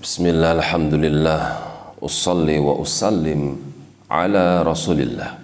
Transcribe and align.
Bismillah, 0.00 0.56
alhamdulillah, 0.56 1.40
usalli 2.00 2.56
wa 2.56 2.72
usallim 2.80 3.60
ala 4.08 4.64
rasulillah. 4.64 5.36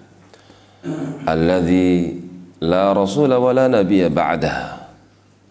Alladhi 1.28 2.16
la 2.64 2.96
Rasul 2.96 3.36
wa 3.36 3.52
la 3.52 3.68
nabiya 3.68 4.08
ba'dah. 4.08 4.56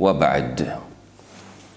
Wa 0.02 0.10
ba'd. 0.10 0.58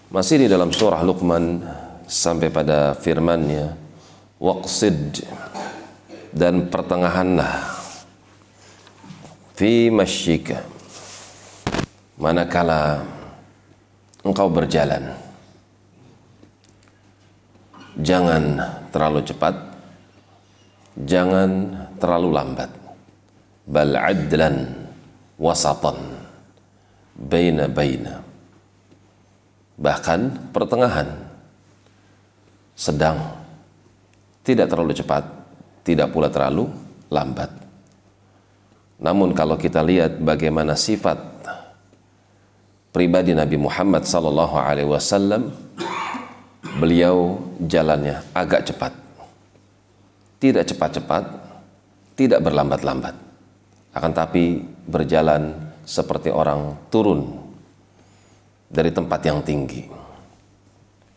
Masih 0.08 0.40
di 0.40 0.48
dalam 0.48 0.72
surah 0.72 1.04
Luqman 1.04 1.60
sampai 2.08 2.48
pada 2.48 2.96
firmannya 2.96 3.76
Waqsid 4.40 5.28
dan 6.32 6.72
pertengahanlah. 6.72 7.76
Fi 9.52 9.92
masyika. 9.92 10.64
Manakala 12.16 13.04
engkau 14.24 14.48
berjalan 14.48 15.27
jangan 18.00 18.42
terlalu 18.94 19.20
cepat. 19.26 19.54
Jangan 20.98 21.50
terlalu 22.02 22.28
lambat. 22.34 22.70
Bal 23.68 23.94
adlan 23.94 24.66
wasatan 25.38 25.98
baina 27.14 27.70
baina. 27.70 28.18
Bahkan 29.78 30.50
pertengahan. 30.50 31.06
Sedang. 32.74 33.18
Tidak 34.42 34.66
terlalu 34.66 34.96
cepat 34.96 35.38
tidak 35.88 36.12
pula 36.12 36.28
terlalu 36.28 36.68
lambat. 37.08 37.48
Namun 39.00 39.32
kalau 39.32 39.56
kita 39.56 39.80
lihat 39.80 40.20
bagaimana 40.20 40.76
sifat 40.76 41.16
pribadi 42.92 43.32
Nabi 43.32 43.56
Muhammad 43.56 44.04
sallallahu 44.04 44.56
alaihi 44.60 44.90
wasallam 44.90 45.48
beliau 46.78 47.42
jalannya 47.58 48.22
agak 48.32 48.70
cepat. 48.70 48.94
Tidak 50.38 50.62
cepat-cepat, 50.62 51.24
tidak 52.14 52.40
berlambat-lambat. 52.46 53.14
Akan 53.90 54.14
tapi 54.14 54.62
berjalan 54.86 55.74
seperti 55.82 56.30
orang 56.30 56.78
turun 56.86 57.26
dari 58.70 58.94
tempat 58.94 59.20
yang 59.26 59.42
tinggi. 59.42 59.90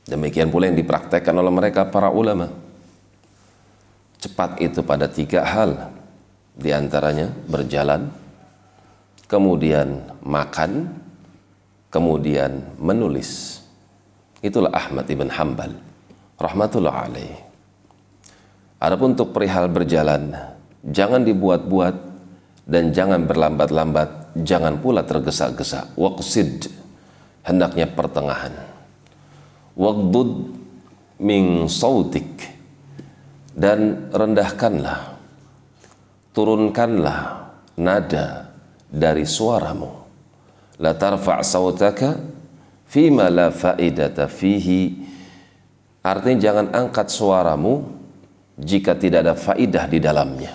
Demikian 0.09 0.49
pula 0.49 0.65
yang 0.65 0.79
dipraktekkan 0.81 1.37
oleh 1.37 1.53
mereka 1.53 1.85
para 1.85 2.09
ulama. 2.09 2.49
Cepat 4.17 4.57
itu 4.57 4.81
pada 4.81 5.05
tiga 5.05 5.45
hal. 5.45 5.93
Di 6.51 6.73
antaranya 6.73 7.31
berjalan, 7.47 8.11
kemudian 9.29 10.03
makan, 10.25 10.89
kemudian 11.93 12.75
menulis. 12.81 13.60
Itulah 14.41 14.73
Ahmad 14.73 15.05
ibn 15.09 15.29
Hambal 15.29 15.77
rahmatullah 16.41 17.05
alaih. 17.05 17.37
Adapun 18.81 19.13
untuk 19.13 19.29
perihal 19.29 19.69
berjalan, 19.69 20.33
jangan 20.81 21.21
dibuat-buat 21.21 21.95
dan 22.65 22.89
jangan 22.89 23.29
berlambat-lambat, 23.29 24.33
jangan 24.41 24.81
pula 24.81 25.05
tergesa-gesa. 25.05 25.93
Waqsid 25.93 26.65
hendaknya 27.45 27.85
pertengahan. 27.85 28.57
Waqdud 29.77 30.57
min 31.21 31.69
sautik 31.69 32.49
dan 33.53 34.09
rendahkanlah 34.09 35.21
turunkanlah 36.33 37.51
nada 37.77 38.51
dari 38.89 39.23
suaramu. 39.23 40.01
La 40.81 40.97
tarfa' 40.97 41.45
sautaka 41.45 42.17
fima 42.91 43.31
la 43.31 43.47
faidata 43.55 44.27
fihi. 44.27 45.07
Artinya 46.03 46.39
jangan 46.41 46.67
angkat 46.75 47.07
suaramu 47.07 47.87
jika 48.59 48.97
tidak 48.99 49.23
ada 49.23 49.35
faidah 49.37 49.85
di 49.87 49.99
dalamnya. 50.03 50.51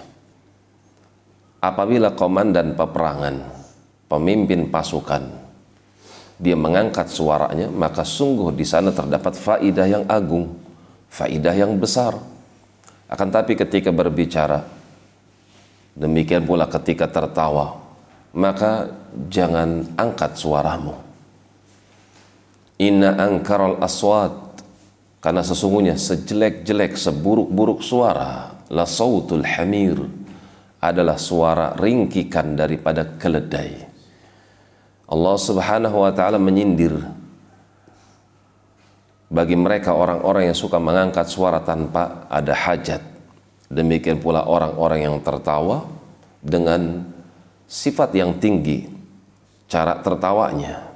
Apabila 1.64 2.12
komandan 2.12 2.76
peperangan 2.76 3.36
pemimpin 4.06 4.68
pasukan 4.68 5.24
dia 6.36 6.52
mengangkat 6.52 7.08
suaranya 7.08 7.72
maka 7.72 8.04
sungguh 8.04 8.52
di 8.52 8.66
sana 8.68 8.92
terdapat 8.92 9.32
faidah 9.32 9.86
yang 9.88 10.04
agung 10.04 10.52
faidah 11.08 11.56
yang 11.56 11.72
besar. 11.80 12.12
Akan 13.06 13.30
tapi 13.30 13.54
ketika 13.54 13.94
berbicara 13.94 14.66
demikian 15.94 16.42
pula 16.42 16.66
ketika 16.66 17.06
tertawa 17.06 17.78
maka 18.34 18.90
jangan 19.30 19.86
angkat 19.96 20.34
suaramu 20.36 21.05
Inna 22.76 23.16
angkaral 23.16 23.80
aswat 23.80 24.60
karena 25.24 25.40
sesungguhnya 25.40 25.96
sejelek-jelek 25.96 26.92
seburuk-buruk 26.92 27.80
suara 27.80 28.52
la 28.68 28.84
sautul 28.84 29.48
hamir 29.48 29.96
adalah 30.84 31.16
suara 31.16 31.72
ringkikan 31.72 32.52
daripada 32.52 33.16
keledai. 33.16 33.80
Allah 35.08 35.36
Subhanahu 35.40 36.04
wa 36.04 36.12
taala 36.12 36.36
menyindir 36.36 37.00
bagi 39.32 39.56
mereka 39.56 39.96
orang-orang 39.96 40.52
yang 40.52 40.58
suka 40.58 40.76
mengangkat 40.76 41.26
suara 41.26 41.64
tanpa 41.64 42.28
ada 42.28 42.52
hajat. 42.52 43.02
Demikian 43.66 44.22
pula 44.22 44.46
orang-orang 44.46 45.10
yang 45.10 45.16
tertawa 45.24 45.88
dengan 46.38 47.02
sifat 47.66 48.14
yang 48.14 48.38
tinggi 48.38 48.86
cara 49.66 49.98
tertawanya 49.98 50.95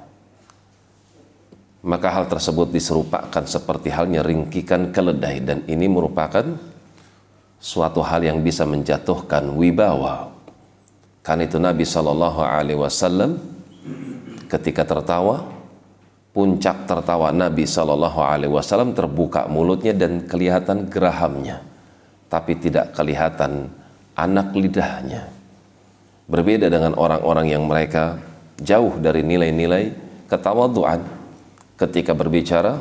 maka 1.81 2.13
hal 2.13 2.29
tersebut 2.29 2.69
diserupakan 2.69 3.43
seperti 3.49 3.89
halnya 3.89 4.21
ringkikan 4.21 4.93
keledai 4.93 5.41
dan 5.41 5.65
ini 5.65 5.89
merupakan 5.89 6.45
suatu 7.57 8.05
hal 8.05 8.21
yang 8.21 8.41
bisa 8.45 8.69
menjatuhkan 8.69 9.49
wibawa. 9.57 10.29
Karena 11.21 11.45
itu 11.45 11.57
Nabi 11.57 11.85
Shallallahu 11.85 12.41
Alaihi 12.41 12.77
Wasallam 12.77 13.37
ketika 14.45 14.85
tertawa, 14.85 15.45
puncak 16.33 16.85
tertawa 16.85 17.33
Nabi 17.33 17.65
Shallallahu 17.65 18.19
Alaihi 18.21 18.53
Wasallam 18.53 18.93
terbuka 18.93 19.49
mulutnya 19.49 19.93
dan 19.93 20.25
kelihatan 20.25 20.85
gerahamnya, 20.85 21.65
tapi 22.29 22.57
tidak 22.61 22.93
kelihatan 22.93 23.69
anak 24.17 24.53
lidahnya. 24.53 25.29
Berbeda 26.29 26.69
dengan 26.69 26.93
orang-orang 26.93 27.49
yang 27.49 27.65
mereka 27.65 28.21
jauh 28.61 28.97
dari 29.01 29.25
nilai-nilai 29.25 29.93
ketawaduan 30.29 31.20
Ketika 31.81 32.13
berbicara, 32.13 32.77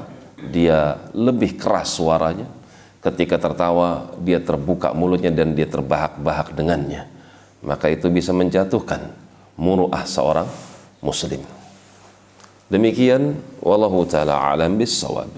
dia 0.52 1.00
lebih 1.16 1.56
keras 1.56 1.96
suaranya. 1.96 2.44
Ketika 3.00 3.40
tertawa, 3.40 4.12
dia 4.20 4.44
terbuka 4.44 4.92
mulutnya 4.92 5.32
dan 5.32 5.56
dia 5.56 5.64
terbahak-bahak 5.64 6.52
dengannya. 6.52 7.08
Maka 7.64 7.88
itu 7.88 8.12
bisa 8.12 8.36
menjatuhkan 8.36 9.08
muruah 9.56 10.04
seorang 10.04 10.44
muslim. 11.00 11.40
Demikian 12.68 13.40
wallahu 13.64 14.04
taala 14.04 14.36
alam 14.36 14.76
bisawab. 14.76 15.32